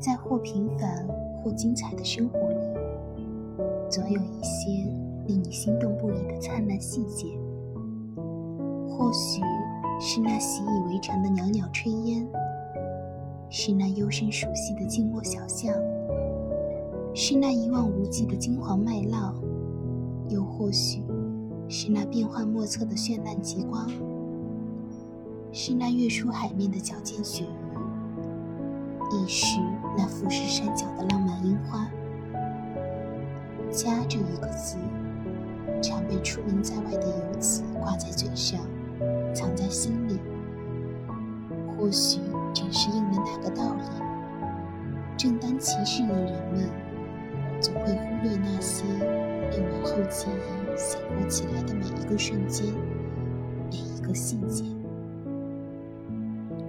[0.00, 2.56] 在或平凡或精彩的生活里，
[3.90, 4.90] 总有一些
[5.26, 7.26] 令你心动不已的灿烂细节。
[8.88, 9.42] 或许
[10.00, 12.26] 是那习以为常的袅袅炊烟，
[13.50, 15.74] 是那幽深熟悉的静默小巷，
[17.14, 19.34] 是那一望无际的金黄麦浪，
[20.30, 21.02] 又或许
[21.68, 23.86] 是那变幻莫测的绚烂极光，
[25.52, 27.46] 是那跃出海面的矫健鳕鱼，
[29.12, 29.60] 亦是
[29.96, 31.88] 那富士山脚的浪漫樱花。
[33.70, 34.76] 家这一个字，
[35.80, 38.60] 常被出门在外的游子挂在嘴上。
[39.32, 40.18] 藏在心里，
[41.68, 42.20] 或许
[42.52, 43.82] 正是应了那个道理。
[45.16, 46.68] 正当其事的人们，
[47.60, 48.84] 总会忽略那些
[49.52, 52.66] 令往后记忆醒过起来的每一个瞬间，
[53.70, 54.79] 每一个细节。